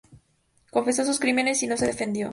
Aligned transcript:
Confesó 0.71 1.05
sus 1.05 1.19
crímenes 1.19 1.61
y 1.61 1.67
no 1.67 1.77
se 1.77 1.85
defendió. 1.85 2.29